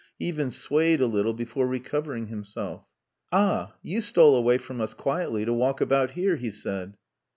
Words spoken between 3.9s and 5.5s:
stole away from us quietly